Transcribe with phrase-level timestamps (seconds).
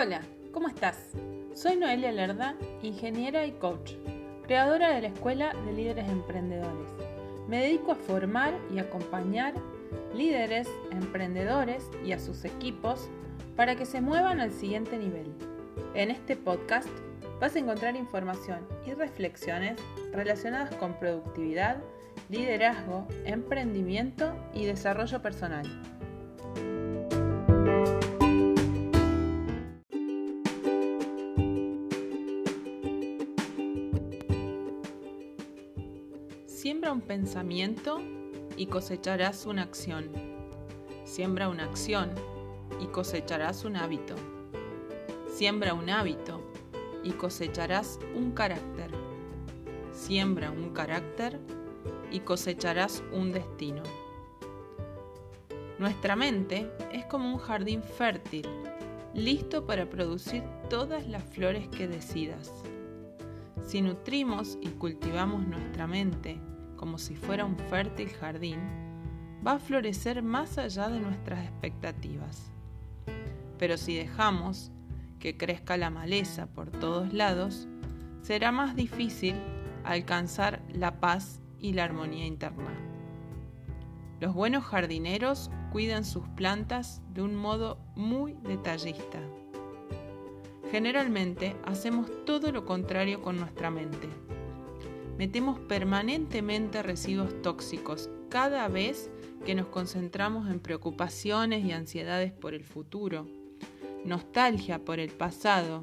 [0.00, 0.20] Hola,
[0.52, 1.10] ¿cómo estás?
[1.54, 3.94] Soy Noelia Lerda, ingeniera y coach,
[4.46, 6.88] creadora de la Escuela de Líderes Emprendedores.
[7.48, 9.54] Me dedico a formar y acompañar
[10.14, 13.08] líderes, emprendedores y a sus equipos
[13.56, 15.34] para que se muevan al siguiente nivel.
[15.94, 16.88] En este podcast
[17.40, 19.80] vas a encontrar información y reflexiones
[20.12, 21.78] relacionadas con productividad,
[22.28, 25.66] liderazgo, emprendimiento y desarrollo personal.
[36.68, 37.98] Siembra un pensamiento
[38.58, 40.10] y cosecharás una acción.
[41.04, 42.10] Siembra una acción
[42.78, 44.16] y cosecharás un hábito.
[45.32, 46.42] Siembra un hábito
[47.02, 48.90] y cosecharás un carácter.
[49.94, 51.40] Siembra un carácter
[52.10, 53.82] y cosecharás un destino.
[55.78, 58.46] Nuestra mente es como un jardín fértil,
[59.14, 62.52] listo para producir todas las flores que decidas.
[63.66, 66.38] Si nutrimos y cultivamos nuestra mente
[66.78, 68.60] como si fuera un fértil jardín,
[69.46, 72.50] va a florecer más allá de nuestras expectativas.
[73.58, 74.70] Pero si dejamos
[75.18, 77.68] que crezca la maleza por todos lados,
[78.22, 79.34] será más difícil
[79.84, 82.70] alcanzar la paz y la armonía interna.
[84.20, 89.20] Los buenos jardineros cuidan sus plantas de un modo muy detallista.
[90.70, 94.08] Generalmente hacemos todo lo contrario con nuestra mente.
[95.18, 99.10] Metemos permanentemente residuos tóxicos cada vez
[99.44, 103.26] que nos concentramos en preocupaciones y ansiedades por el futuro,
[104.04, 105.82] nostalgia por el pasado,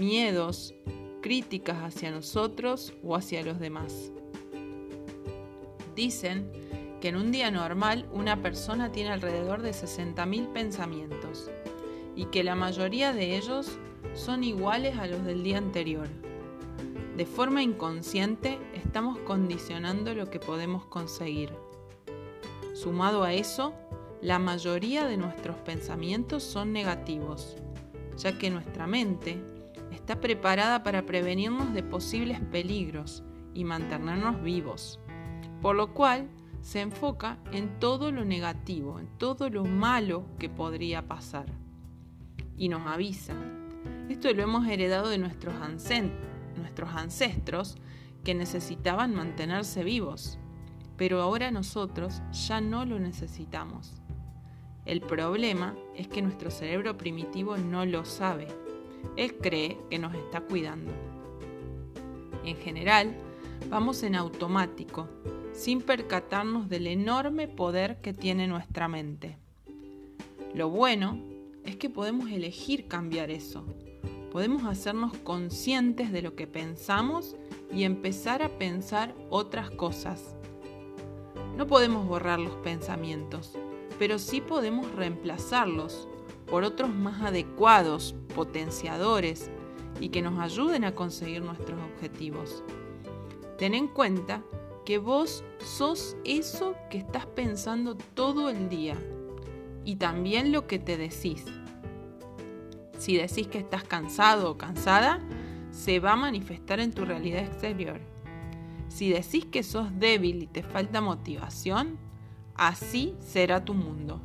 [0.00, 0.74] miedos,
[1.22, 4.10] críticas hacia nosotros o hacia los demás.
[5.94, 6.50] Dicen
[7.00, 11.48] que en un día normal una persona tiene alrededor de 60.000 pensamientos
[12.16, 13.78] y que la mayoría de ellos
[14.14, 16.08] son iguales a los del día anterior.
[17.18, 21.50] De forma inconsciente estamos condicionando lo que podemos conseguir.
[22.74, 23.74] Sumado a eso,
[24.22, 27.56] la mayoría de nuestros pensamientos son negativos,
[28.18, 29.42] ya que nuestra mente
[29.90, 35.00] está preparada para prevenirnos de posibles peligros y mantenernos vivos,
[35.60, 36.28] por lo cual
[36.60, 41.46] se enfoca en todo lo negativo, en todo lo malo que podría pasar.
[42.56, 43.34] Y nos avisa.
[44.08, 45.54] Esto lo hemos heredado de nuestros,
[46.58, 47.76] nuestros ancestros
[48.24, 50.38] que necesitaban mantenerse vivos,
[50.96, 53.94] pero ahora nosotros ya no lo necesitamos.
[54.84, 58.48] El problema es que nuestro cerebro primitivo no lo sabe.
[59.16, 60.92] Él cree que nos está cuidando.
[62.44, 63.14] En general,
[63.68, 65.08] vamos en automático,
[65.52, 69.36] sin percatarnos del enorme poder que tiene nuestra mente.
[70.54, 71.22] Lo bueno
[71.64, 73.66] es que podemos elegir cambiar eso.
[74.30, 77.36] Podemos hacernos conscientes de lo que pensamos
[77.72, 80.36] y empezar a pensar otras cosas.
[81.56, 83.54] No podemos borrar los pensamientos,
[83.98, 86.08] pero sí podemos reemplazarlos
[86.46, 89.50] por otros más adecuados, potenciadores
[90.00, 92.62] y que nos ayuden a conseguir nuestros objetivos.
[93.58, 94.42] Ten en cuenta
[94.84, 98.96] que vos sos eso que estás pensando todo el día
[99.84, 101.44] y también lo que te decís.
[102.98, 105.20] Si decís que estás cansado o cansada,
[105.70, 108.00] se va a manifestar en tu realidad exterior.
[108.88, 111.96] Si decís que sos débil y te falta motivación,
[112.56, 114.20] así será tu mundo.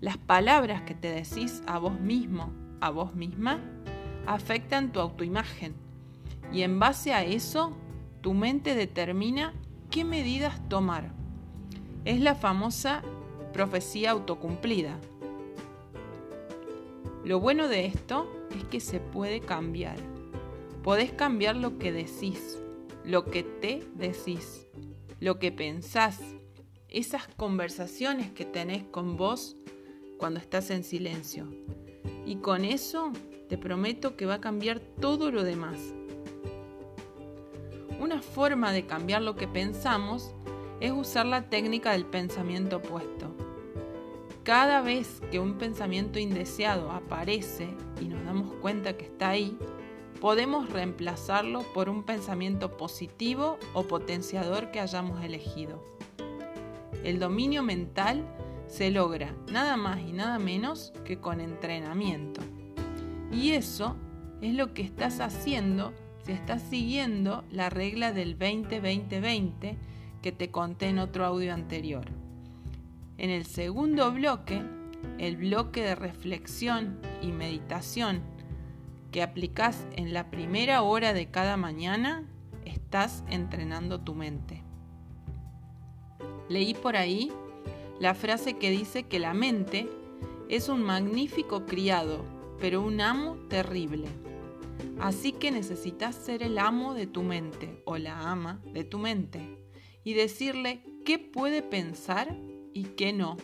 [0.00, 3.58] Las palabras que te decís a vos mismo, a vos misma,
[4.26, 5.74] afectan tu autoimagen
[6.52, 7.76] y en base a eso
[8.20, 9.52] tu mente determina
[9.90, 11.12] qué medidas tomar.
[12.04, 13.02] Es la famosa
[13.52, 14.98] profecía autocumplida.
[17.24, 19.96] Lo bueno de esto es que se puede cambiar.
[20.82, 22.58] Podés cambiar lo que decís,
[23.04, 24.66] lo que te decís,
[25.20, 26.20] lo que pensás,
[26.88, 29.56] esas conversaciones que tenés con vos
[30.18, 31.46] cuando estás en silencio.
[32.26, 33.12] Y con eso
[33.48, 35.78] te prometo que va a cambiar todo lo demás.
[38.00, 40.34] Una forma de cambiar lo que pensamos
[40.80, 43.31] es usar la técnica del pensamiento opuesto.
[44.44, 47.68] Cada vez que un pensamiento indeseado aparece
[48.00, 49.56] y nos damos cuenta que está ahí,
[50.20, 55.80] podemos reemplazarlo por un pensamiento positivo o potenciador que hayamos elegido.
[57.04, 58.24] El dominio mental
[58.66, 62.40] se logra nada más y nada menos que con entrenamiento.
[63.30, 63.94] Y eso
[64.40, 65.92] es lo que estás haciendo
[66.24, 69.76] si estás siguiendo la regla del 20-20-20
[70.20, 72.21] que te conté en otro audio anterior.
[73.22, 74.60] En el segundo bloque
[75.18, 78.20] el bloque de reflexión y meditación
[79.12, 82.26] que aplicas en la primera hora de cada mañana,
[82.64, 84.64] estás entrenando tu mente.
[86.48, 87.30] Leí por ahí
[88.00, 89.88] la frase que dice que la mente
[90.48, 92.24] es un magnífico criado,
[92.58, 94.08] pero un amo terrible.
[94.98, 99.64] Así que necesitas ser el amo de tu mente o la ama de tu mente
[100.02, 102.36] y decirle qué puede pensar
[102.72, 103.36] y qué no.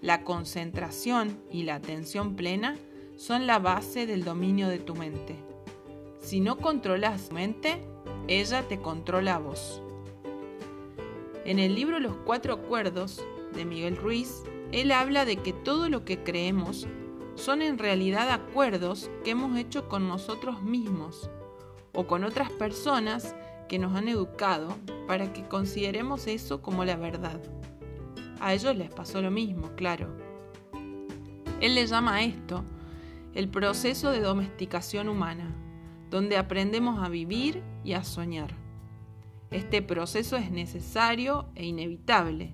[0.00, 2.76] La concentración y la atención plena
[3.16, 5.36] son la base del dominio de tu mente.
[6.20, 7.80] Si no controlas tu mente,
[8.28, 9.82] ella te controla a vos.
[11.44, 13.22] En el libro Los Cuatro Acuerdos
[13.54, 14.42] de Miguel Ruiz,
[14.72, 16.86] él habla de que todo lo que creemos
[17.34, 21.30] son en realidad acuerdos que hemos hecho con nosotros mismos
[21.92, 23.34] o con otras personas
[23.68, 27.40] que nos han educado para que consideremos eso como la verdad.
[28.40, 30.08] A ellos les pasó lo mismo, claro.
[31.60, 32.64] Él le llama a esto
[33.34, 35.54] el proceso de domesticación humana,
[36.10, 38.50] donde aprendemos a vivir y a soñar.
[39.50, 42.52] Este proceso es necesario e inevitable,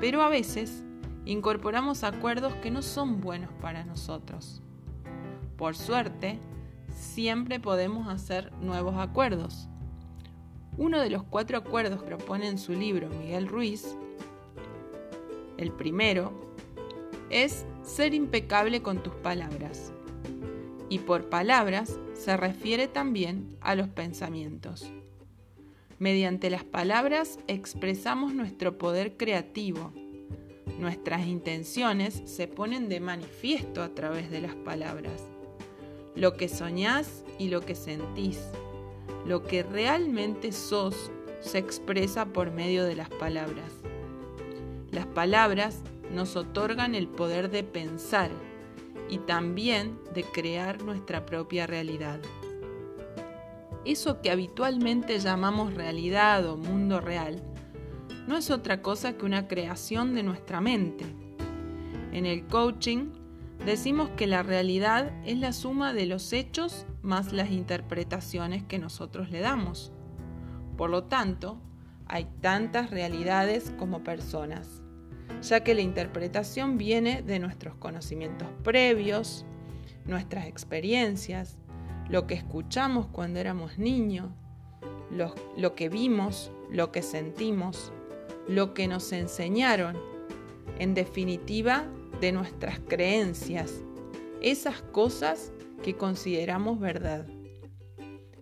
[0.00, 0.84] pero a veces
[1.24, 4.62] incorporamos acuerdos que no son buenos para nosotros.
[5.56, 6.38] Por suerte,
[6.94, 9.68] siempre podemos hacer nuevos acuerdos.
[10.78, 13.96] Uno de los cuatro acuerdos que propone en su libro Miguel Ruiz,
[15.60, 16.32] el primero,
[17.30, 19.92] es ser impecable con tus palabras.
[20.88, 24.92] Y por palabras se refiere también a los pensamientos.
[25.98, 29.92] Mediante las palabras expresamos nuestro poder creativo,
[30.80, 35.20] Nuestras intenciones se ponen de manifiesto a través de las palabras.
[36.16, 38.40] Lo que soñás y lo que sentís,
[39.26, 43.74] lo que realmente sos, se expresa por medio de las palabras.
[44.92, 45.82] Las palabras
[46.12, 48.30] nos otorgan el poder de pensar
[49.08, 52.20] y también de crear nuestra propia realidad.
[53.84, 57.42] Eso que habitualmente llamamos realidad o mundo real
[58.26, 61.04] no es otra cosa que una creación de nuestra mente.
[62.12, 63.10] En el coaching
[63.64, 69.30] decimos que la realidad es la suma de los hechos más las interpretaciones que nosotros
[69.30, 69.92] le damos.
[70.76, 71.60] Por lo tanto,
[72.12, 74.82] hay tantas realidades como personas,
[75.42, 79.46] ya que la interpretación viene de nuestros conocimientos previos,
[80.06, 81.56] nuestras experiencias,
[82.08, 84.28] lo que escuchamos cuando éramos niños,
[85.56, 87.92] lo, que vimos, lo que sentimos,
[88.48, 89.96] lo que nos enseñaron,
[90.80, 91.84] en definitiva,
[92.20, 93.84] de nuestras creencias,
[94.42, 95.52] esas cosas
[95.84, 97.24] que consideramos verdad.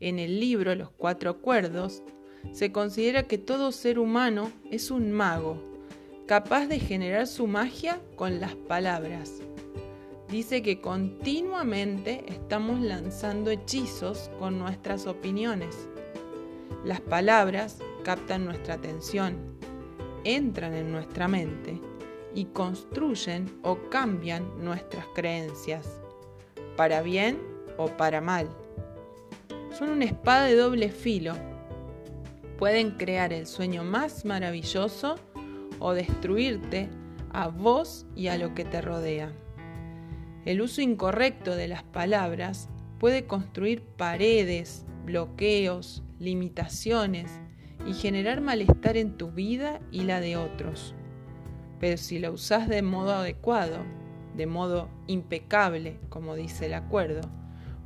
[0.00, 2.02] En el libro Los Cuatro Acuerdos
[2.50, 5.56] se considera que todo ser humano es un mago,
[6.26, 9.40] capaz de generar su magia con las palabras.
[10.28, 15.88] Dice que continuamente estamos lanzando hechizos con nuestras opiniones.
[16.84, 19.36] Las palabras captan nuestra atención
[20.24, 21.80] entran en nuestra mente
[22.34, 26.00] y construyen o cambian nuestras creencias,
[26.76, 27.38] para bien
[27.76, 28.48] o para mal.
[29.76, 31.34] Son una espada de doble filo.
[32.62, 35.16] Pueden crear el sueño más maravilloso
[35.80, 36.88] o destruirte
[37.32, 39.32] a vos y a lo que te rodea.
[40.44, 42.68] El uso incorrecto de las palabras
[43.00, 47.32] puede construir paredes, bloqueos, limitaciones
[47.84, 50.94] y generar malestar en tu vida y la de otros.
[51.80, 53.78] Pero si la usas de modo adecuado,
[54.36, 57.22] de modo impecable, como dice el acuerdo,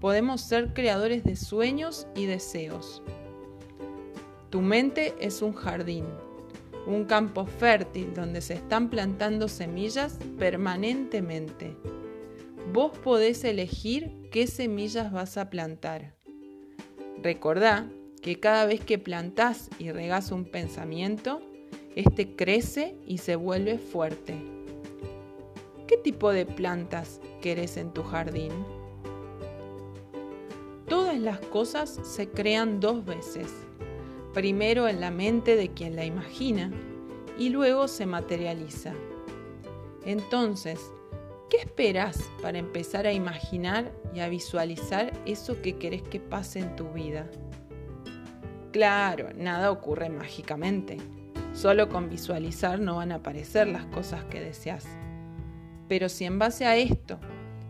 [0.00, 3.02] podemos ser creadores de sueños y deseos.
[4.52, 6.04] Tu mente es un jardín,
[6.86, 11.74] un campo fértil donde se están plantando semillas permanentemente.
[12.70, 16.16] Vos podés elegir qué semillas vas a plantar.
[17.22, 17.90] Recordá
[18.20, 21.40] que cada vez que plantás y regás un pensamiento,
[21.96, 24.34] este crece y se vuelve fuerte.
[25.88, 28.52] ¿Qué tipo de plantas querés en tu jardín?
[30.88, 33.50] Todas las cosas se crean dos veces.
[34.34, 36.70] Primero en la mente de quien la imagina
[37.38, 38.94] y luego se materializa.
[40.06, 40.80] Entonces,
[41.50, 46.76] ¿qué esperas para empezar a imaginar y a visualizar eso que querés que pase en
[46.76, 47.28] tu vida?
[48.72, 50.96] Claro, nada ocurre mágicamente.
[51.52, 54.86] Solo con visualizar no van a aparecer las cosas que deseas.
[55.88, 57.18] Pero si en base a esto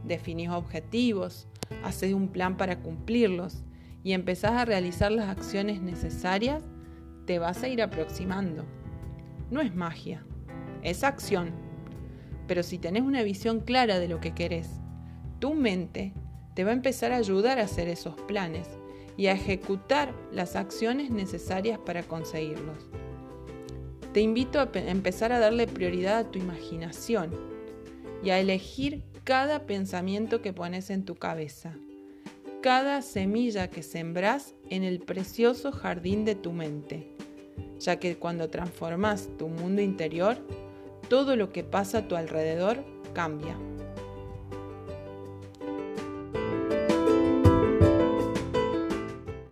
[0.05, 1.49] definís objetivos,
[1.83, 3.65] haces un plan para cumplirlos
[4.03, 6.63] y empezás a realizar las acciones necesarias,
[7.27, 8.65] te vas a ir aproximando.
[9.51, 10.25] No es magia,
[10.83, 11.51] es acción.
[12.49, 14.69] Pero si tenés una visión clara de lo que querés,
[15.39, 16.13] tu mente
[16.55, 18.69] te va a empezar a ayudar a hacer esos planes
[19.17, 22.89] y a ejecutar las acciones necesarias para conseguirlos.
[24.13, 27.31] Te invito a empezar a darle prioridad a tu imaginación
[28.23, 31.77] y a elegir cada pensamiento que pones en tu cabeza,
[32.63, 37.09] cada semilla que sembrás en el precioso jardín de tu mente,
[37.81, 40.39] ya que cuando transformas tu mundo interior,
[41.09, 43.59] todo lo que pasa a tu alrededor cambia.